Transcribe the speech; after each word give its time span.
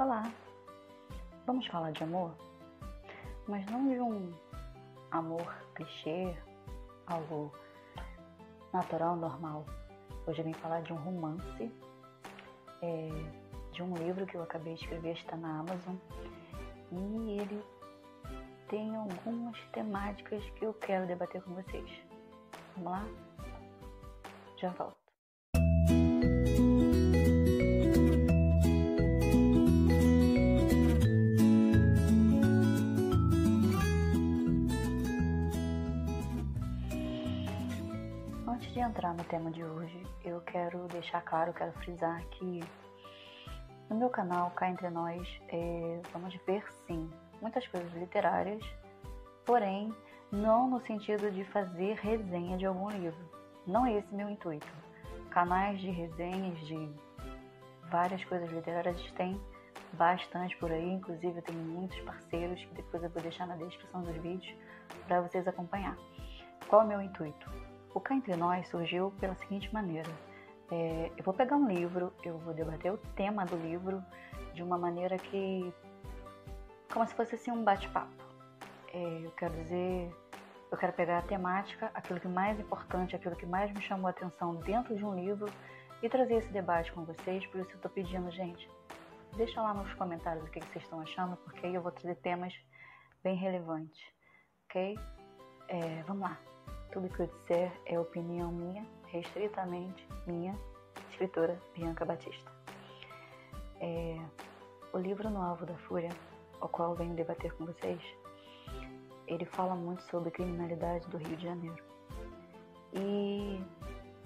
Olá! 0.00 0.30
Vamos 1.44 1.66
falar 1.66 1.90
de 1.90 2.04
amor? 2.04 2.32
Mas 3.48 3.66
não 3.66 3.88
de 3.88 3.98
um 3.98 4.32
amor 5.10 5.52
clichê, 5.74 6.36
algo 7.04 7.52
natural, 8.72 9.16
normal. 9.16 9.66
Hoje 10.24 10.38
eu 10.38 10.44
vim 10.44 10.52
falar 10.52 10.82
de 10.82 10.92
um 10.92 10.96
romance, 10.98 11.72
é, 12.80 13.08
de 13.72 13.82
um 13.82 13.92
livro 13.96 14.24
que 14.24 14.36
eu 14.36 14.42
acabei 14.44 14.74
de 14.74 14.82
escrever, 14.84 15.16
está 15.16 15.36
na 15.36 15.58
Amazon, 15.58 15.96
e 16.92 17.40
ele 17.40 17.64
tem 18.68 18.94
algumas 18.94 19.58
temáticas 19.72 20.48
que 20.50 20.64
eu 20.64 20.74
quero 20.74 21.08
debater 21.08 21.42
com 21.42 21.54
vocês. 21.54 21.90
Vamos 22.76 22.92
lá? 22.92 23.04
Já 24.58 24.70
volto. 24.70 24.97
De 38.78 38.84
entrar 38.84 39.12
no 39.12 39.24
tema 39.24 39.50
de 39.50 39.64
hoje, 39.64 40.06
eu 40.24 40.40
quero 40.42 40.86
deixar 40.86 41.20
claro, 41.22 41.52
quero 41.52 41.72
frisar 41.80 42.24
que 42.26 42.62
no 43.90 43.96
meu 43.96 44.08
canal, 44.08 44.52
cá 44.52 44.70
entre 44.70 44.88
nós, 44.88 45.28
é, 45.48 46.00
vamos 46.12 46.32
ver 46.46 46.62
sim 46.86 47.10
muitas 47.42 47.66
coisas 47.66 47.92
literárias, 47.94 48.64
porém 49.44 49.92
não 50.30 50.70
no 50.70 50.80
sentido 50.86 51.28
de 51.32 51.42
fazer 51.46 51.94
resenha 51.96 52.56
de 52.56 52.66
algum 52.66 52.88
livro. 52.88 53.18
Não 53.66 53.84
é 53.84 53.94
esse 53.94 54.14
meu 54.14 54.30
intuito. 54.30 54.68
Canais 55.28 55.80
de 55.80 55.90
resenhas 55.90 56.60
de 56.60 56.88
várias 57.90 58.24
coisas 58.26 58.48
literárias 58.48 59.02
tem 59.16 59.40
bastante 59.94 60.56
por 60.58 60.70
aí, 60.70 60.88
inclusive 60.88 61.36
eu 61.36 61.42
tenho 61.42 61.58
muitos 61.58 61.98
parceiros 62.02 62.64
que 62.64 62.74
depois 62.76 63.02
eu 63.02 63.10
vou 63.10 63.22
deixar 63.22 63.48
na 63.48 63.56
descrição 63.56 64.02
dos 64.04 64.16
vídeos 64.18 64.56
para 65.08 65.20
vocês 65.20 65.48
acompanhar. 65.48 65.98
Qual 66.68 66.82
é 66.82 66.84
o 66.84 66.88
meu 66.88 67.02
intuito? 67.02 67.57
O 67.94 68.00
Cá 68.00 68.14
Entre 68.14 68.36
Nós 68.36 68.68
surgiu 68.68 69.12
pela 69.18 69.34
seguinte 69.36 69.72
maneira. 69.72 70.10
É, 70.70 71.10
eu 71.16 71.24
vou 71.24 71.32
pegar 71.32 71.56
um 71.56 71.66
livro, 71.66 72.12
eu 72.22 72.38
vou 72.38 72.52
debater 72.52 72.92
o 72.92 72.98
tema 73.16 73.44
do 73.46 73.56
livro 73.56 74.02
de 74.54 74.62
uma 74.62 74.76
maneira 74.76 75.16
que 75.16 75.72
como 76.92 77.06
se 77.06 77.14
fosse 77.14 77.34
assim 77.34 77.50
um 77.50 77.64
bate-papo. 77.64 78.12
É, 78.92 79.24
eu 79.24 79.30
quero 79.32 79.54
dizer, 79.54 80.14
eu 80.70 80.76
quero 80.76 80.92
pegar 80.92 81.18
a 81.18 81.22
temática, 81.22 81.90
aquilo 81.94 82.20
que 82.20 82.28
mais 82.28 82.58
importante, 82.58 83.16
aquilo 83.16 83.36
que 83.36 83.46
mais 83.46 83.72
me 83.72 83.80
chamou 83.82 84.06
a 84.06 84.10
atenção 84.10 84.56
dentro 84.56 84.96
de 84.96 85.04
um 85.04 85.14
livro 85.14 85.50
e 86.02 86.08
trazer 86.08 86.34
esse 86.34 86.52
debate 86.52 86.92
com 86.92 87.04
vocês. 87.04 87.46
Por 87.46 87.60
isso 87.60 87.70
eu 87.70 87.76
estou 87.76 87.90
pedindo, 87.90 88.30
gente, 88.30 88.70
deixa 89.36 89.60
lá 89.62 89.72
nos 89.72 89.92
comentários 89.94 90.44
o 90.44 90.50
que 90.50 90.60
vocês 90.60 90.84
estão 90.84 91.00
achando, 91.00 91.36
porque 91.38 91.66
aí 91.66 91.74
eu 91.74 91.82
vou 91.82 91.92
trazer 91.92 92.16
temas 92.16 92.54
bem 93.22 93.36
relevantes, 93.36 94.00
ok? 94.66 94.98
É, 95.68 96.02
vamos 96.06 96.22
lá. 96.22 96.38
Tudo 96.92 97.08
que 97.08 97.20
eu 97.20 97.26
disser 97.26 97.72
é 97.86 97.98
opinião 97.98 98.50
minha, 98.50 98.86
restritamente 99.06 100.06
minha, 100.26 100.54
escritora 101.10 101.60
Bianca 101.74 102.04
Batista. 102.04 102.50
É, 103.80 104.18
o 104.92 104.98
livro 104.98 105.30
No 105.30 105.42
Alvo 105.42 105.66
da 105.66 105.76
Fúria 105.76 106.10
o 106.60 106.68
qual 106.68 106.94
venho 106.94 107.14
debater 107.14 107.52
com 107.54 107.66
vocês, 107.66 108.00
ele 109.26 109.44
fala 109.44 109.74
muito 109.74 110.02
sobre 110.04 110.30
criminalidade 110.30 111.06
do 111.08 111.18
Rio 111.18 111.36
de 111.36 111.44
Janeiro. 111.44 111.82
E 112.92 113.62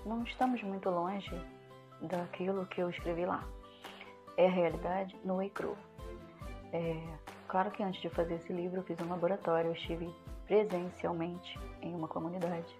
não 0.07 0.23
estamos 0.23 0.63
muito 0.63 0.89
longe 0.89 1.35
daquilo 2.01 2.67
que 2.67 2.81
eu 2.81 2.91
escrevi 2.91 3.27
lá. 3.27 3.47
É 4.37 4.47
a 4.47 4.51
realidade 4.51 5.17
no 5.25 5.43
e 5.43 5.51
cru. 5.51 5.77
É, 6.73 7.03
claro 7.49 7.71
que 7.71 7.83
antes 7.83 8.01
de 8.01 8.09
fazer 8.09 8.35
esse 8.35 8.53
livro 8.53 8.79
eu 8.79 8.85
fiz 8.85 8.99
um 9.01 9.09
laboratório, 9.09 9.69
eu 9.69 9.75
estive 9.75 10.15
presencialmente 10.53 11.59
em 11.81 11.95
uma 11.95 12.07
comunidade 12.07 12.77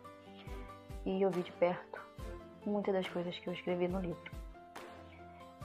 e 1.07 1.23
eu 1.23 1.31
vi 1.31 1.43
de 1.43 1.53
perto 1.53 1.99
muitas 2.67 2.93
das 2.93 3.09
coisas 3.09 3.39
que 3.39 3.49
eu 3.49 3.55
escrevi 3.55 3.89
no 3.89 3.99
livro. 3.99 4.31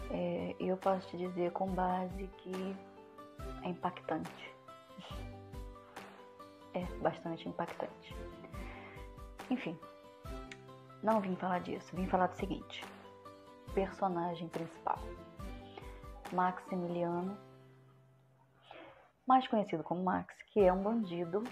É, 0.10 0.56
eu 0.58 0.78
posso 0.78 1.06
te 1.10 1.18
dizer 1.18 1.52
com 1.52 1.68
base 1.68 2.30
que 2.38 2.76
é 3.62 3.68
impactante. 3.68 4.56
É 6.74 6.86
bastante 7.02 7.50
impactante. 7.50 8.16
Enfim, 9.50 9.78
não 11.04 11.20
vim 11.20 11.36
falar 11.36 11.60
disso, 11.60 11.94
vim 11.94 12.08
falar 12.08 12.28
do 12.28 12.38
seguinte: 12.38 12.86
personagem 13.74 14.48
principal, 14.48 15.00
Maximiliano, 16.32 17.38
mais 19.28 19.46
conhecido 19.50 19.84
como 19.84 20.06
Max, 20.06 20.34
que 20.54 20.62
é 20.62 20.72
um 20.72 20.82
bandido 20.82 21.44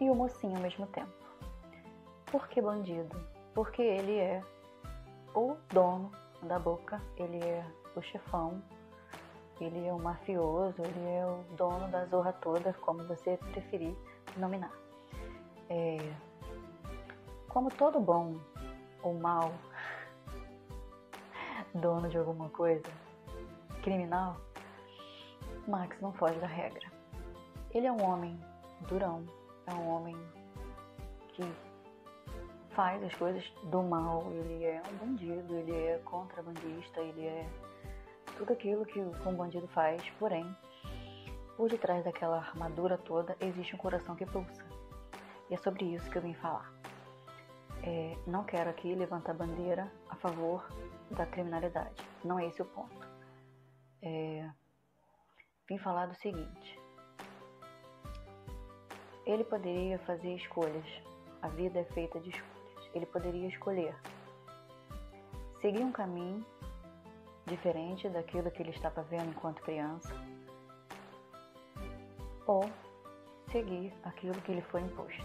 e 0.00 0.10
um 0.10 0.14
mocinho 0.14 0.56
ao 0.56 0.62
mesmo 0.62 0.86
tempo. 0.86 1.12
Por 2.26 2.48
que 2.48 2.60
bandido? 2.60 3.16
Porque 3.54 3.82
ele 3.82 4.16
é 4.18 4.42
o 5.34 5.56
dono 5.72 6.10
da 6.42 6.58
boca, 6.58 7.00
ele 7.16 7.38
é 7.42 7.64
o 7.94 8.02
chefão, 8.02 8.62
ele 9.60 9.86
é 9.86 9.92
o 9.92 9.98
mafioso, 9.98 10.82
ele 10.82 11.08
é 11.08 11.24
o 11.24 11.42
dono 11.56 11.88
da 11.88 12.04
zorra 12.06 12.32
toda, 12.32 12.72
como 12.74 13.04
você 13.04 13.38
preferir 13.52 13.96
nominar. 14.36 14.72
É, 15.68 15.98
como 17.48 17.70
todo 17.70 17.98
bom 17.98 18.36
ou 19.02 19.14
mal 19.14 19.52
dono 21.74 22.08
de 22.08 22.18
alguma 22.18 22.50
coisa 22.50 22.90
criminal, 23.82 24.36
Max 25.66 26.00
não 26.00 26.12
foge 26.12 26.38
da 26.38 26.46
regra. 26.46 26.86
Ele 27.70 27.86
é 27.86 27.92
um 27.92 28.02
homem 28.02 28.38
durão, 28.88 29.24
é 29.66 29.74
um 29.74 29.88
homem 29.88 30.16
que 31.28 31.42
faz 32.70 33.02
as 33.02 33.14
coisas 33.14 33.44
do 33.64 33.82
mal, 33.82 34.24
ele 34.30 34.64
é 34.64 34.82
um 34.90 34.96
bandido, 34.96 35.56
ele 35.56 35.72
é 35.72 35.98
contrabandista, 36.04 37.00
ele 37.00 37.26
é 37.26 37.48
tudo 38.36 38.52
aquilo 38.52 38.84
que 38.84 39.00
um 39.00 39.34
bandido 39.34 39.66
faz, 39.68 40.02
porém, 40.18 40.46
por 41.56 41.70
detrás 41.70 42.04
daquela 42.04 42.38
armadura 42.38 42.98
toda 42.98 43.36
existe 43.40 43.74
um 43.74 43.78
coração 43.78 44.14
que 44.14 44.26
pulsa. 44.26 44.64
E 45.48 45.54
é 45.54 45.56
sobre 45.56 45.84
isso 45.86 46.10
que 46.10 46.18
eu 46.18 46.22
vim 46.22 46.34
falar. 46.34 46.70
É, 47.82 48.16
não 48.26 48.44
quero 48.44 48.68
aqui 48.68 48.94
levantar 48.94 49.32
bandeira 49.32 49.90
a 50.10 50.16
favor 50.16 50.66
da 51.10 51.24
criminalidade. 51.24 51.94
Não 52.24 52.38
é 52.38 52.46
esse 52.46 52.60
o 52.60 52.64
ponto. 52.64 53.08
É, 54.02 54.50
vim 55.68 55.78
falar 55.78 56.06
do 56.06 56.14
seguinte. 56.14 56.85
Ele 59.26 59.44
poderia 59.44 59.98
fazer 60.00 60.34
escolhas. 60.36 60.86
A 61.42 61.48
vida 61.48 61.80
é 61.80 61.84
feita 61.84 62.20
de 62.20 62.30
escolhas. 62.30 62.90
Ele 62.94 63.06
poderia 63.06 63.48
escolher 63.48 63.94
seguir 65.60 65.82
um 65.82 65.92
caminho 65.92 66.46
diferente 67.46 68.08
daquilo 68.08 68.50
que 68.50 68.62
ele 68.62 68.70
estava 68.70 69.02
vendo 69.02 69.30
enquanto 69.30 69.62
criança, 69.62 70.14
ou 72.46 72.68
seguir 73.50 73.92
aquilo 74.04 74.34
que 74.42 74.52
lhe 74.52 74.62
foi 74.62 74.80
imposto 74.80 75.24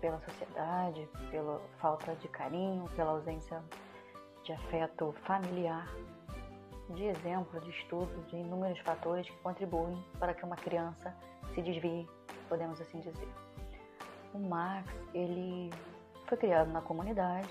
pela 0.00 0.20
sociedade, 0.20 1.08
pela 1.30 1.60
falta 1.78 2.14
de 2.16 2.28
carinho, 2.28 2.84
pela 2.96 3.10
ausência 3.12 3.62
de 4.44 4.52
afeto 4.52 5.12
familiar, 5.24 5.88
de 6.90 7.04
exemplo, 7.04 7.60
de 7.60 7.70
estudo, 7.70 8.26
de 8.28 8.36
inúmeros 8.36 8.78
fatores 8.80 9.28
que 9.28 9.36
contribuem 9.38 10.02
para 10.18 10.34
que 10.34 10.44
uma 10.44 10.56
criança 10.56 11.14
se 11.54 11.62
desvie, 11.62 12.08
podemos 12.50 12.80
assim 12.80 12.98
dizer. 12.98 13.28
O 14.34 14.38
Max, 14.38 14.92
ele 15.14 15.70
foi 16.26 16.36
criado 16.36 16.70
na 16.70 16.82
comunidade, 16.82 17.48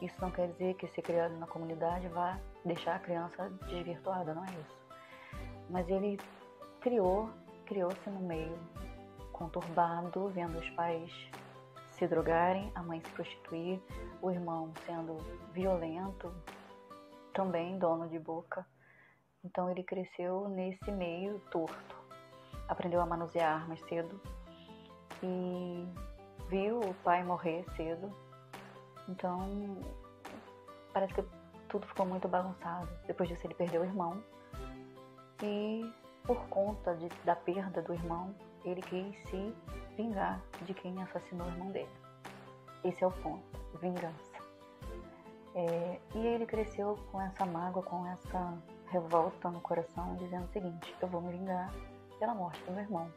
isso 0.00 0.16
não 0.20 0.30
quer 0.30 0.48
dizer 0.48 0.74
que 0.74 0.88
ser 0.88 1.02
criado 1.02 1.36
na 1.36 1.46
comunidade 1.46 2.08
vá 2.08 2.40
deixar 2.64 2.96
a 2.96 2.98
criança 2.98 3.50
desvirtuada, 3.68 4.34
não 4.34 4.44
é 4.44 4.48
isso. 4.48 4.78
Mas 5.68 5.88
ele 5.88 6.18
criou, 6.80 7.30
criou-se 7.66 8.08
no 8.10 8.20
meio 8.20 8.58
conturbado, 9.30 10.28
vendo 10.30 10.58
os 10.58 10.70
pais 10.70 11.12
se 11.92 12.08
drogarem, 12.08 12.72
a 12.74 12.82
mãe 12.82 13.00
se 13.00 13.10
prostituir, 13.10 13.78
o 14.22 14.30
irmão 14.30 14.72
sendo 14.86 15.18
violento, 15.52 16.32
também 17.34 17.78
dono 17.78 18.08
de 18.08 18.18
boca. 18.18 18.66
Então 19.44 19.70
ele 19.70 19.82
cresceu 19.82 20.48
nesse 20.48 20.90
meio 20.90 21.38
torto. 21.50 21.99
Aprendeu 22.70 23.02
a 23.02 23.06
manusear 23.06 23.60
armas 23.60 23.80
cedo 23.80 24.18
e 25.22 25.86
viu 26.48 26.80
o 26.80 26.94
pai 27.02 27.22
morrer 27.22 27.64
cedo 27.76 28.10
então, 29.10 29.76
parece 30.92 31.12
que 31.12 31.24
tudo 31.68 31.84
ficou 31.86 32.06
muito 32.06 32.28
bagunçado. 32.28 32.88
Depois 33.06 33.28
disso, 33.28 33.44
ele 33.44 33.54
perdeu 33.54 33.82
o 33.82 33.84
irmão. 33.84 34.22
E 35.42 35.92
por 36.24 36.38
conta 36.48 36.94
de, 36.94 37.08
da 37.24 37.34
perda 37.34 37.82
do 37.82 37.92
irmão, 37.92 38.32
ele 38.64 38.80
quis 38.82 39.16
se 39.28 39.54
vingar 39.96 40.40
de 40.62 40.72
quem 40.74 41.02
assassinou 41.02 41.46
o 41.46 41.50
irmão 41.50 41.70
dele. 41.72 41.90
Esse 42.84 43.02
é 43.02 43.06
o 43.06 43.10
ponto: 43.10 43.42
vingança. 43.80 44.38
É, 45.56 46.00
e 46.14 46.26
ele 46.26 46.46
cresceu 46.46 46.96
com 47.10 47.20
essa 47.20 47.44
mágoa, 47.44 47.82
com 47.82 48.06
essa 48.06 48.56
revolta 48.90 49.50
no 49.50 49.60
coração, 49.60 50.14
dizendo 50.16 50.44
o 50.44 50.52
seguinte: 50.52 50.94
eu 51.00 51.08
vou 51.08 51.20
me 51.20 51.32
vingar 51.32 51.72
pela 52.20 52.34
morte 52.34 52.62
do 52.64 52.72
meu 52.72 52.82
irmão. 52.82 53.10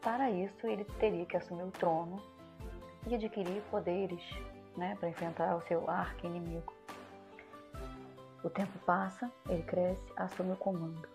Para 0.00 0.30
isso, 0.30 0.66
ele 0.66 0.84
teria 0.98 1.26
que 1.26 1.36
assumir 1.36 1.64
o 1.64 1.70
trono 1.72 2.22
e 3.06 3.14
adquirir 3.14 3.60
poderes 3.70 4.22
né, 4.76 4.96
para 4.98 5.08
enfrentar 5.08 5.56
o 5.56 5.62
seu 5.62 5.90
arqui-inimigo. 5.90 6.72
O 8.44 8.48
tempo 8.48 8.78
passa, 8.86 9.30
ele 9.48 9.64
cresce, 9.64 10.12
assume 10.16 10.52
o 10.52 10.56
comando. 10.56 11.08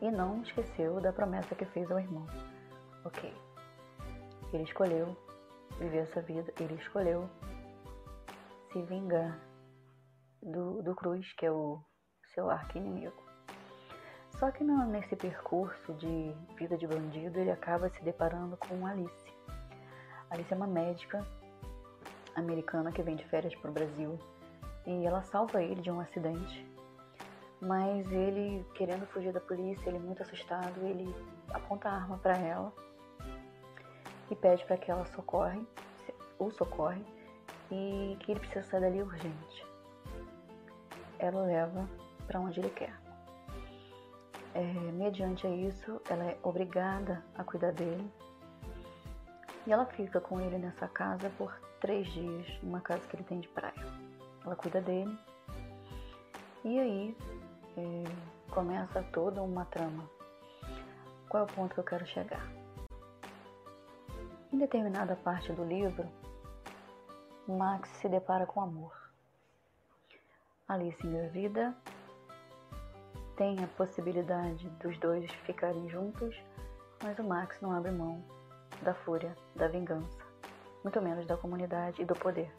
E 0.00 0.10
não 0.10 0.40
esqueceu 0.42 1.00
da 1.00 1.12
promessa 1.12 1.54
que 1.56 1.64
fez 1.66 1.90
ao 1.90 1.98
irmão. 1.98 2.26
Ok. 3.04 3.34
Ele 4.52 4.62
escolheu 4.62 5.16
viver 5.78 5.98
essa 5.98 6.22
vida, 6.22 6.52
ele 6.60 6.74
escolheu 6.74 7.28
se 8.72 8.80
vingar 8.82 9.38
do, 10.40 10.82
do 10.82 10.94
Cruz, 10.94 11.32
que 11.32 11.44
é 11.44 11.50
o 11.50 11.82
seu 12.32 12.48
arqui-inimigo. 12.48 13.25
Só 14.38 14.50
que 14.50 14.62
não, 14.62 14.86
nesse 14.86 15.16
percurso 15.16 15.94
de 15.94 16.34
vida 16.56 16.76
de 16.76 16.86
bandido, 16.86 17.40
ele 17.40 17.50
acaba 17.50 17.88
se 17.88 18.02
deparando 18.02 18.56
com 18.58 18.86
Alice. 18.86 19.32
Alice 20.28 20.52
é 20.52 20.56
uma 20.56 20.66
médica 20.66 21.26
americana 22.34 22.92
que 22.92 23.02
vem 23.02 23.16
de 23.16 23.24
férias 23.24 23.54
para 23.54 23.70
o 23.70 23.72
Brasil 23.72 24.18
e 24.86 25.06
ela 25.06 25.22
salva 25.22 25.62
ele 25.62 25.80
de 25.80 25.90
um 25.90 26.00
acidente. 26.00 26.68
Mas 27.62 28.06
ele, 28.12 28.62
querendo 28.74 29.06
fugir 29.06 29.32
da 29.32 29.40
polícia, 29.40 29.88
ele 29.88 29.98
muito 29.98 30.22
assustado, 30.22 30.84
ele 30.84 31.14
aponta 31.48 31.88
a 31.88 31.94
arma 31.94 32.18
para 32.18 32.36
ela 32.36 32.70
e 34.30 34.36
pede 34.36 34.66
para 34.66 34.76
que 34.76 34.90
ela 34.90 35.06
socorre, 35.06 35.66
o 36.38 36.50
socorre 36.50 37.02
e 37.70 38.18
que 38.20 38.32
ele 38.32 38.40
precisa 38.40 38.62
sair 38.64 38.82
dali 38.82 39.00
urgente. 39.00 39.66
Ela 41.18 41.40
leva 41.40 41.88
para 42.26 42.38
onde 42.38 42.60
ele 42.60 42.68
quer. 42.68 43.05
É, 44.56 44.62
mediante 44.92 45.46
isso, 45.46 46.00
ela 46.08 46.24
é 46.24 46.38
obrigada 46.42 47.22
a 47.34 47.44
cuidar 47.44 47.72
dele 47.72 48.10
e 49.66 49.70
ela 49.70 49.84
fica 49.84 50.18
com 50.18 50.40
ele 50.40 50.56
nessa 50.56 50.88
casa 50.88 51.28
por 51.36 51.54
três 51.78 52.10
dias, 52.14 52.62
numa 52.62 52.80
casa 52.80 53.06
que 53.06 53.16
ele 53.16 53.24
tem 53.24 53.40
de 53.40 53.48
praia. 53.48 53.74
Ela 54.46 54.56
cuida 54.56 54.80
dele 54.80 55.14
e 56.64 56.80
aí 56.80 57.16
é, 57.76 58.04
começa 58.50 59.02
toda 59.12 59.42
uma 59.42 59.66
trama. 59.66 60.08
Qual 61.28 61.42
é 61.42 61.44
o 61.44 61.54
ponto 61.54 61.74
que 61.74 61.80
eu 61.80 61.84
quero 61.84 62.06
chegar? 62.06 62.50
Em 64.50 64.56
determinada 64.56 65.16
parte 65.16 65.52
do 65.52 65.64
livro, 65.64 66.08
Max 67.46 67.90
se 68.00 68.08
depara 68.08 68.46
com 68.46 68.62
amor. 68.62 68.96
Alice 70.66 71.06
engravida, 71.06 71.76
tem 73.36 73.62
a 73.62 73.66
possibilidade 73.68 74.68
dos 74.80 74.98
dois 74.98 75.30
ficarem 75.44 75.88
juntos, 75.90 76.34
mas 77.02 77.18
o 77.18 77.24
Max 77.24 77.60
não 77.60 77.70
abre 77.70 77.92
mão 77.92 78.24
da 78.82 78.94
fúria, 78.94 79.36
da 79.54 79.68
vingança, 79.68 80.18
muito 80.82 81.00
menos 81.02 81.26
da 81.26 81.36
comunidade 81.36 82.00
e 82.00 82.04
do 82.04 82.14
poder. 82.14 82.50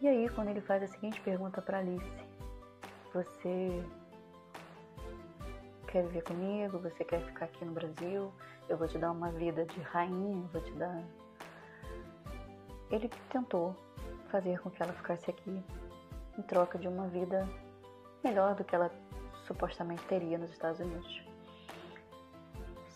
E 0.00 0.08
aí, 0.08 0.28
quando 0.30 0.48
ele 0.48 0.60
faz 0.60 0.82
a 0.82 0.88
seguinte 0.88 1.20
pergunta 1.20 1.62
para 1.62 1.78
Alice: 1.78 2.10
Você 3.12 3.84
quer 5.86 6.04
viver 6.04 6.22
comigo? 6.22 6.78
Você 6.78 7.04
quer 7.04 7.20
ficar 7.26 7.44
aqui 7.44 7.64
no 7.64 7.72
Brasil? 7.72 8.32
Eu 8.68 8.76
vou 8.76 8.88
te 8.88 8.98
dar 8.98 9.10
uma 9.10 9.30
vida 9.30 9.64
de 9.66 9.80
rainha, 9.80 10.48
vou 10.52 10.62
te 10.62 10.72
dar. 10.72 11.02
Ele 12.90 13.08
tentou 13.28 13.76
fazer 14.30 14.58
com 14.60 14.70
que 14.70 14.82
ela 14.82 14.92
ficasse 14.92 15.30
aqui 15.30 15.62
em 16.38 16.42
troca 16.42 16.78
de 16.78 16.88
uma 16.88 17.06
vida 17.08 17.46
melhor 18.22 18.54
do 18.54 18.64
que 18.64 18.74
ela 18.74 18.90
supostamente 19.46 20.02
teria 20.04 20.38
nos 20.38 20.50
Estados 20.50 20.80
Unidos. 20.80 21.22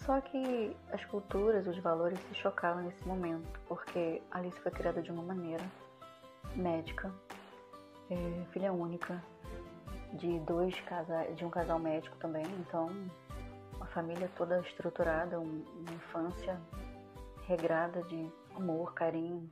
Só 0.05 0.21
que 0.21 0.77
as 0.93 1.05
culturas, 1.07 1.67
os 1.67 1.79
valores 1.79 2.19
se 2.29 2.35
chocaram 2.35 2.83
nesse 2.83 3.07
momento, 3.07 3.59
porque 3.67 4.23
Alice 4.31 4.59
foi 4.61 4.71
criada 4.71 5.01
de 5.01 5.11
uma 5.11 5.23
maneira 5.23 5.65
médica, 6.55 7.11
é, 8.11 8.45
filha 8.53 8.73
única, 8.73 9.23
de 10.13 10.39
dois 10.41 10.79
casais, 10.83 11.35
de 11.37 11.45
um 11.45 11.51
casal 11.51 11.79
médico 11.79 12.17
também, 12.19 12.45
então 12.61 12.91
uma 13.77 13.87
família 13.87 14.31
toda 14.37 14.61
estruturada, 14.61 15.41
uma 15.41 15.93
infância 15.93 16.61
regrada 17.47 18.03
de 18.05 18.31
amor, 18.55 18.95
carinho. 18.95 19.51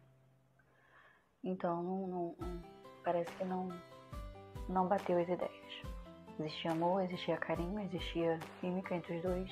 Então 1.43 1.83
não, 1.83 2.07
não, 2.07 2.37
parece 3.03 3.33
que 3.33 3.45
não 3.45 3.69
não 4.69 4.87
bateu 4.87 5.19
as 5.19 5.29
ideias. 5.29 5.62
Existia 6.44 6.73
amor, 6.73 7.05
existia 7.05 7.37
carinho, 7.37 7.79
existia 7.79 8.37
química 8.61 8.97
entre 8.97 9.17
os 9.17 9.23
dois. 9.23 9.50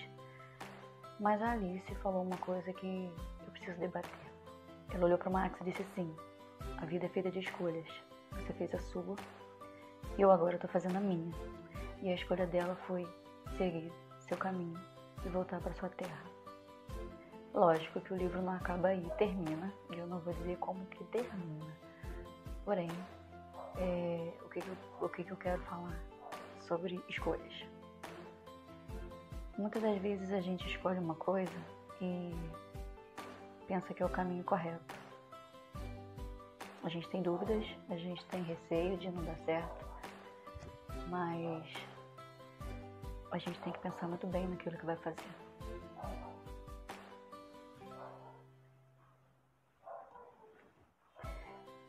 Mas 1.20 1.40
a 1.40 1.52
Alice 1.52 1.94
falou 1.96 2.22
uma 2.22 2.36
coisa 2.38 2.72
que 2.72 3.12
eu 3.46 3.52
preciso 3.52 3.78
debater. 3.78 4.10
Ela 4.92 5.04
olhou 5.04 5.16
para 5.16 5.30
Max 5.30 5.60
e 5.60 5.64
disse 5.64 5.82
assim: 5.82 6.12
A 6.78 6.84
vida 6.86 7.06
é 7.06 7.08
feita 7.08 7.30
de 7.30 7.38
escolhas. 7.38 7.86
Você 8.32 8.52
fez 8.54 8.74
a 8.74 8.78
sua 8.80 9.14
e 10.18 10.22
eu 10.22 10.32
agora 10.32 10.56
estou 10.56 10.68
fazendo 10.68 10.96
a 10.96 11.00
minha. 11.00 11.32
E 12.02 12.10
a 12.10 12.14
escolha 12.14 12.46
dela 12.46 12.74
foi 12.88 13.06
seguir 13.56 13.92
seu 14.18 14.36
caminho 14.36 14.78
e 15.24 15.28
voltar 15.28 15.60
para 15.60 15.72
sua 15.74 15.90
terra. 15.90 16.24
Lógico 17.54 18.00
que 18.00 18.12
o 18.12 18.16
livro 18.16 18.42
não 18.42 18.54
acaba 18.54 18.88
aí, 18.88 19.08
termina, 19.16 19.72
e 19.94 19.98
eu 19.98 20.08
não 20.08 20.18
vou 20.20 20.32
dizer 20.34 20.56
como 20.58 20.84
que 20.86 21.04
termina. 21.04 21.72
Porém, 22.64 22.88
é, 23.76 24.32
o, 24.44 24.48
que, 24.48 24.60
que, 24.60 24.68
eu, 24.68 24.76
o 25.00 25.08
que, 25.08 25.24
que 25.24 25.30
eu 25.30 25.36
quero 25.36 25.62
falar 25.62 25.96
sobre 26.70 27.02
escolhas. 27.08 27.66
Muitas 29.58 29.82
das 29.82 29.98
vezes 29.98 30.30
a 30.30 30.40
gente 30.40 30.64
escolhe 30.68 31.00
uma 31.00 31.16
coisa 31.16 31.52
e 32.00 32.32
pensa 33.66 33.92
que 33.92 34.00
é 34.00 34.06
o 34.06 34.08
caminho 34.08 34.44
correto. 34.44 34.94
A 36.84 36.88
gente 36.88 37.08
tem 37.08 37.22
dúvidas, 37.22 37.66
a 37.88 37.96
gente 37.96 38.24
tem 38.26 38.40
receio 38.44 38.96
de 38.98 39.10
não 39.10 39.24
dar 39.24 39.36
certo, 39.38 39.84
mas 41.08 41.66
a 43.32 43.38
gente 43.38 43.60
tem 43.62 43.72
que 43.72 43.80
pensar 43.80 44.06
muito 44.06 44.28
bem 44.28 44.46
naquilo 44.46 44.78
que 44.78 44.86
vai 44.86 44.96
fazer. 44.98 45.28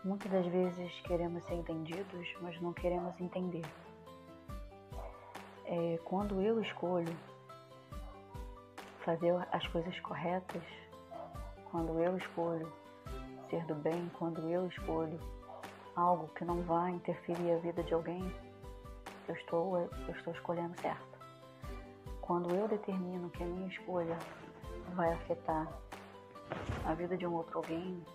Muitas 0.03 0.31
das 0.31 0.47
vezes 0.47 1.01
queremos 1.01 1.43
ser 1.43 1.53
entendidos, 1.53 2.35
mas 2.41 2.59
não 2.59 2.73
queremos 2.73 3.13
entender. 3.21 3.61
É, 5.73 5.97
quando 6.03 6.41
eu 6.41 6.61
escolho 6.61 7.15
fazer 9.05 9.33
as 9.53 9.65
coisas 9.67 9.97
corretas, 10.01 10.61
quando 11.71 11.97
eu 11.97 12.17
escolho 12.17 12.69
ser 13.49 13.65
do 13.67 13.75
bem, 13.75 14.11
quando 14.19 14.41
eu 14.49 14.67
escolho 14.67 15.17
algo 15.95 16.27
que 16.35 16.43
não 16.43 16.61
vai 16.63 16.91
interferir 16.91 17.53
a 17.53 17.57
vida 17.59 17.81
de 17.83 17.93
alguém, 17.93 18.21
eu 19.29 19.35
estou, 19.35 19.77
eu 19.77 20.13
estou 20.13 20.33
escolhendo 20.33 20.77
certo. 20.81 21.17
Quando 22.19 22.53
eu 22.53 22.67
determino 22.67 23.29
que 23.29 23.41
a 23.41 23.45
minha 23.45 23.69
escolha 23.69 24.19
vai 24.93 25.13
afetar 25.13 25.71
a 26.85 26.93
vida 26.95 27.15
de 27.15 27.25
um 27.25 27.33
outro 27.33 27.59
alguém, 27.59 28.05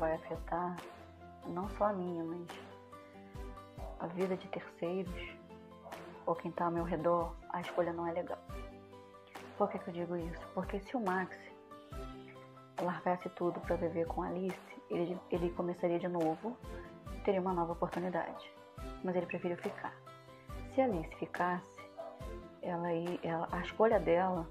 vai 0.00 0.14
afetar 0.14 0.76
não 1.46 1.68
só 1.78 1.84
a 1.84 1.92
minha, 1.92 2.24
mas 2.24 2.48
a 4.00 4.08
vida 4.08 4.36
de 4.36 4.48
terceiros 4.48 5.33
ou 6.26 6.34
quem 6.34 6.50
está 6.50 6.66
ao 6.66 6.70
meu 6.70 6.84
redor, 6.84 7.34
a 7.50 7.60
escolha 7.60 7.92
não 7.92 8.06
é 8.06 8.12
legal. 8.12 8.38
Por 9.56 9.68
que, 9.70 9.78
que 9.78 9.88
eu 9.88 9.94
digo 9.94 10.16
isso? 10.16 10.46
Porque 10.54 10.80
se 10.80 10.96
o 10.96 11.00
Max 11.00 11.36
largasse 12.80 13.28
tudo 13.30 13.60
para 13.60 13.76
viver 13.76 14.06
com 14.06 14.22
Alice, 14.22 14.82
ele, 14.90 15.18
ele 15.30 15.50
começaria 15.50 15.98
de 15.98 16.08
novo 16.08 16.56
e 17.14 17.20
teria 17.20 17.40
uma 17.40 17.52
nova 17.52 17.72
oportunidade. 17.72 18.52
Mas 19.02 19.14
ele 19.14 19.26
preferiu 19.26 19.56
ficar. 19.58 19.94
Se 20.74 20.80
Alice 20.80 21.14
ficasse, 21.16 21.80
ela, 22.62 22.88
ela, 23.22 23.48
a 23.52 23.60
escolha 23.60 24.00
dela 24.00 24.48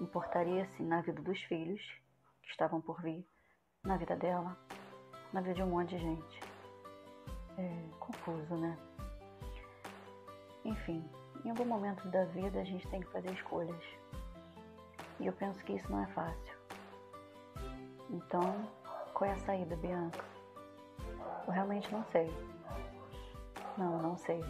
importaria 0.00 0.64
assim 0.64 0.84
na 0.84 1.00
vida 1.02 1.22
dos 1.22 1.40
filhos 1.42 1.80
que 2.42 2.50
estavam 2.50 2.80
por 2.80 3.00
vir, 3.02 3.26
na 3.84 3.96
vida 3.96 4.16
dela, 4.16 4.56
na 5.32 5.40
vida 5.40 5.54
de 5.54 5.62
um 5.62 5.68
monte 5.68 5.90
de 5.90 5.98
gente. 5.98 6.40
É 7.58 7.88
confuso, 7.98 8.56
né? 8.56 8.76
Enfim, 10.66 11.08
em 11.44 11.50
algum 11.50 11.64
momento 11.64 12.08
da 12.08 12.24
vida 12.24 12.60
a 12.60 12.64
gente 12.64 12.88
tem 12.88 13.00
que 13.00 13.06
fazer 13.12 13.30
escolhas. 13.30 13.80
E 15.20 15.26
eu 15.26 15.32
penso 15.32 15.64
que 15.64 15.74
isso 15.74 15.90
não 15.90 16.02
é 16.02 16.06
fácil. 16.08 16.56
Então, 18.10 18.68
qual 19.14 19.30
é 19.30 19.34
a 19.34 19.38
saída, 19.38 19.76
Bianca? 19.76 20.24
Eu 21.46 21.52
realmente 21.52 21.90
não 21.92 22.04
sei. 22.06 22.28
Não, 23.78 24.02
não 24.02 24.16
sei. 24.16 24.44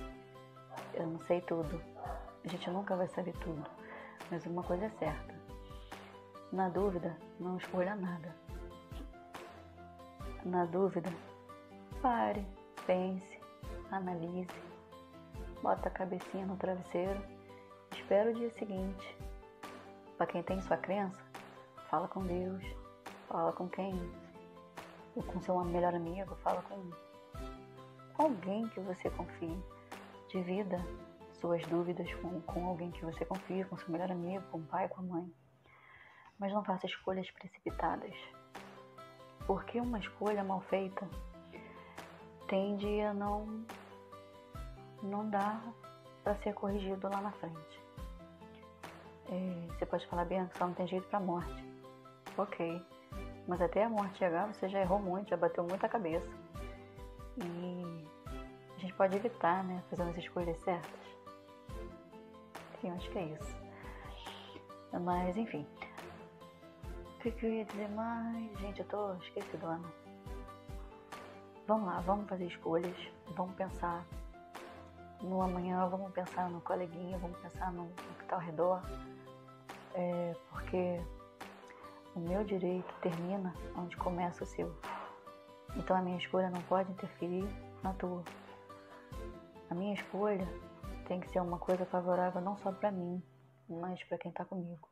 Eu 0.94 1.06
não 1.06 1.20
sei 1.20 1.42
tudo. 1.42 1.78
A 2.42 2.49
gente 2.49 2.70
nunca 2.70 2.96
vai 2.96 3.08
saber 3.08 3.35
tudo. 3.35 3.68
Mas 4.30 4.46
uma 4.46 4.62
coisa 4.62 4.87
é 4.87 4.90
certa. 4.90 5.35
Na 6.50 6.70
dúvida, 6.70 7.14
não 7.38 7.58
escolha 7.58 7.94
nada. 7.94 8.35
Na 10.46 10.64
dúvida, 10.64 11.11
pare, 12.00 12.46
pense, 12.87 13.38
analise, 13.90 14.65
bota 15.66 15.88
a 15.88 15.90
cabecinha 15.90 16.46
no 16.46 16.56
travesseiro, 16.56 17.20
espera 17.90 18.30
o 18.30 18.35
dia 18.35 18.50
seguinte. 18.52 19.18
Para 20.16 20.28
quem 20.28 20.40
tem 20.40 20.61
sua 20.61 20.76
crença, 20.76 21.20
fala 21.90 22.06
com 22.06 22.25
Deus, 22.25 22.62
fala 23.28 23.52
com 23.52 23.68
quem? 23.68 23.92
Com 25.26 25.40
seu 25.40 25.58
melhor 25.64 25.92
amigo, 25.92 26.37
fala 26.37 26.62
com 26.62 26.88
alguém 28.16 28.68
que 28.68 28.78
você 28.78 29.11
confie. 29.11 29.61
Divida 30.28 30.78
suas 31.32 31.66
dúvidas 31.66 32.14
com, 32.14 32.40
com 32.42 32.68
alguém 32.68 32.92
que 32.92 33.04
você 33.04 33.25
confia, 33.25 33.64
com 33.64 33.76
seu 33.76 33.90
melhor 33.90 34.12
amigo, 34.12 34.44
com 34.52 34.58
o 34.58 34.66
pai, 34.66 34.88
com 34.88 35.00
a 35.00 35.04
mãe. 35.04 35.35
Mas 36.38 36.52
não 36.52 36.62
faça 36.62 36.87
escolhas 36.87 37.28
precipitadas. 37.32 38.14
Porque 39.49 39.80
uma 39.80 39.99
escolha 39.99 40.44
mal 40.44 40.61
feita 40.61 41.11
tende 42.46 43.00
a 43.00 43.12
não, 43.12 43.66
não 45.06 45.28
dar 45.28 45.62
para 46.22 46.34
ser 46.36 46.54
corrigido 46.54 47.08
lá 47.08 47.20
na 47.20 47.32
frente. 47.32 47.84
É, 49.28 49.66
você 49.72 49.86
pode 49.86 50.06
falar, 50.06 50.25
bem, 50.25 50.48
só 50.56 50.66
não 50.66 50.75
tem 50.75 50.86
jeito 50.86 51.06
para 51.08 51.20
morte. 51.20 51.64
Ok. 52.36 52.84
Mas 53.46 53.60
até 53.60 53.84
a 53.84 53.88
morte 53.88 54.18
chegar, 54.18 54.52
você 54.52 54.68
já 54.68 54.80
errou 54.80 54.98
muito, 54.98 55.30
já 55.30 55.36
bateu 55.36 55.64
muita 55.64 55.88
cabeça. 55.88 56.28
E 57.38 58.06
a 58.76 58.78
gente 58.78 58.92
pode 58.94 59.16
evitar, 59.16 59.62
né? 59.64 59.82
Fazendo 59.88 60.10
as 60.10 60.16
escolhas 60.16 60.58
certas. 60.60 61.00
Enfim, 62.75 62.90
acho 62.90 63.10
que 63.10 63.18
é 63.18 63.25
isso. 63.25 63.56
Mas, 65.00 65.36
enfim. 65.36 65.66
O 67.14 67.18
que, 67.20 67.30
que 67.30 67.46
eu 67.46 67.52
ia 67.52 67.64
dizer 67.64 67.88
mais? 67.90 68.58
Gente, 68.58 68.80
eu 68.80 68.86
tô 68.86 69.14
esquecido, 69.14 69.66
Ana. 69.66 69.92
Vamos 71.66 71.86
lá, 71.86 72.00
vamos 72.00 72.28
fazer 72.28 72.46
escolhas. 72.46 72.96
Vamos 73.36 73.54
pensar 73.56 74.04
no 75.23 75.42
amanhã, 75.42 75.87
vamos 75.88 76.12
pensar 76.12 76.50
no 76.50 76.61
coleguinha, 76.61 77.18
vamos 77.18 77.38
pensar 77.38 77.73
no, 77.73 77.85
no 77.85 77.94
que 77.94 78.23
está 78.23 78.37
ao 78.37 78.42
redor. 78.42 78.82
É, 79.94 80.35
porque 80.50 81.00
o 82.14 82.20
meu 82.20 82.44
direito 82.44 82.92
termina 83.00 83.54
onde 83.76 83.96
começa 83.96 84.44
o 84.44 84.46
seu. 84.46 84.75
Então 85.75 85.96
a 85.96 86.02
minha 86.02 86.16
escolha 86.16 86.50
não 86.50 86.62
pode 86.62 86.90
interferir 86.90 87.46
na 87.82 87.92
tua. 87.94 88.23
A 89.70 89.75
minha 89.75 89.94
escolha 89.94 90.46
tem 91.06 91.20
que 91.20 91.28
ser 91.28 91.40
uma 91.40 91.58
coisa 91.58 91.85
favorável 91.87 92.40
não 92.40 92.56
só 92.58 92.73
para 92.73 92.90
mim, 92.90 93.23
mas 93.68 94.02
para 94.04 94.18
quem 94.18 94.30
está 94.30 94.44
comigo. 94.44 94.88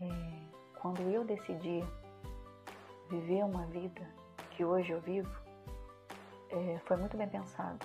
É, 0.00 0.06
quando 0.80 1.00
eu 1.02 1.24
decidi 1.24 1.80
viver 3.08 3.44
uma 3.44 3.66
vida 3.66 4.00
que 4.50 4.64
hoje 4.64 4.92
eu 4.92 5.00
vivo, 5.00 5.30
é, 6.50 6.78
foi 6.86 6.96
muito 6.96 7.16
bem 7.16 7.28
pensado. 7.28 7.84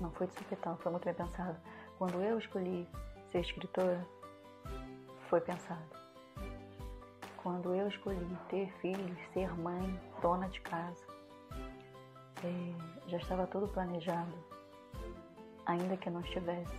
Não 0.00 0.10
foi 0.10 0.26
de 0.26 0.34
supetão, 0.34 0.76
foi 0.78 0.92
muito 0.92 1.04
bem 1.04 1.14
pensado. 1.14 1.56
Quando 1.98 2.22
eu 2.22 2.38
escolhi 2.38 2.86
ser 3.30 3.40
escritora, 3.40 4.06
foi 5.28 5.40
pensado. 5.40 5.84
Quando 7.42 7.74
eu 7.74 7.88
escolhi 7.88 8.36
ter 8.48 8.70
filhos, 8.80 9.18
ser 9.32 9.52
mãe, 9.58 10.00
dona 10.20 10.48
de 10.48 10.60
casa, 10.60 11.06
é, 12.44 13.08
já 13.08 13.16
estava 13.18 13.46
tudo 13.46 13.68
planejado, 13.68 14.34
ainda 15.64 15.96
que 15.96 16.10
não 16.10 16.20
estivesse. 16.20 16.76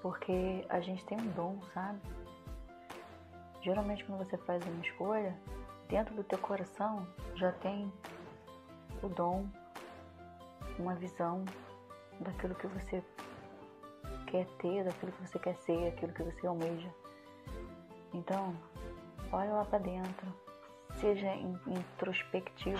Porque 0.00 0.64
a 0.68 0.80
gente 0.80 1.04
tem 1.04 1.18
um 1.20 1.30
dom, 1.32 1.60
sabe? 1.74 2.00
Geralmente 3.60 4.04
quando 4.04 4.18
você 4.18 4.36
faz 4.38 4.64
uma 4.66 4.80
escolha, 4.84 5.36
dentro 5.88 6.14
do 6.14 6.24
teu 6.24 6.38
coração 6.38 7.06
já 7.36 7.52
tem 7.52 7.92
o 9.02 9.08
dom, 9.08 9.46
uma 10.78 10.94
visão 10.94 11.44
daquilo 12.22 12.54
que 12.54 12.66
você 12.66 13.02
quer 14.26 14.46
ter, 14.58 14.84
daquilo 14.84 15.12
que 15.12 15.26
você 15.26 15.38
quer 15.38 15.54
ser, 15.56 15.90
daquilo 15.90 16.12
que 16.12 16.22
você 16.22 16.46
almeja. 16.46 16.90
Então, 18.14 18.56
olha 19.30 19.52
lá 19.52 19.64
para 19.64 19.78
dentro, 19.78 20.26
seja 20.94 21.34
introspectivo, 21.34 22.78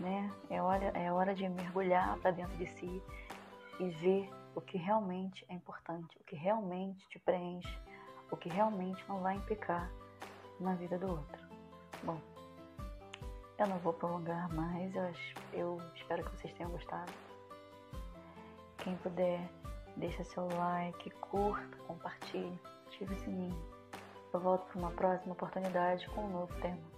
né? 0.00 0.30
É 0.50 0.60
hora, 0.62 0.86
é 0.94 1.12
hora 1.12 1.34
de 1.34 1.48
mergulhar 1.48 2.18
para 2.18 2.30
dentro 2.30 2.56
de 2.56 2.66
si 2.66 3.02
e 3.78 3.88
ver 3.88 4.30
o 4.54 4.60
que 4.60 4.76
realmente 4.76 5.44
é 5.48 5.54
importante, 5.54 6.16
o 6.18 6.24
que 6.24 6.36
realmente 6.36 7.06
te 7.08 7.18
preenche, 7.18 7.78
o 8.30 8.36
que 8.36 8.48
realmente 8.48 9.02
não 9.08 9.20
vai 9.20 9.36
implicar 9.36 9.90
na 10.60 10.74
vida 10.74 10.98
do 10.98 11.10
outro. 11.10 11.42
Bom, 12.02 12.20
eu 13.58 13.66
não 13.66 13.78
vou 13.78 13.92
prolongar 13.92 14.52
mais, 14.52 14.94
eu, 14.94 15.12
eu 15.52 15.80
espero 15.94 16.24
que 16.24 16.36
vocês 16.36 16.52
tenham 16.54 16.70
gostado. 16.70 17.12
Quem 18.82 18.96
puder, 18.96 19.48
deixa 19.96 20.24
seu 20.24 20.48
like, 20.48 21.08
curta, 21.20 21.76
compartilhe, 21.86 22.58
ative 22.86 23.14
o 23.14 23.18
sininho. 23.20 23.72
Eu 24.34 24.40
volto 24.40 24.66
para 24.66 24.78
uma 24.78 24.90
próxima 24.90 25.34
oportunidade 25.34 26.08
com 26.08 26.22
um 26.22 26.30
novo 26.30 26.52
tema. 26.60 26.91